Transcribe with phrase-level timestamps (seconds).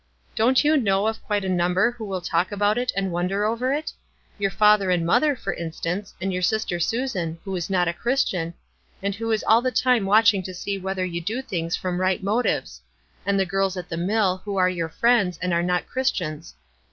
[0.35, 3.71] "Don't you know of quite a number who will talk about it, and wonder over
[3.71, 3.93] it?
[4.39, 8.55] Your father and mother, for instance; and your sister Susan, who is not a Christian,
[9.03, 12.23] and who is all the time watching to see whether you do things from right
[12.23, 12.81] motives;
[13.27, 16.55] and the girls at the mill, who are your friends, and are not Christians.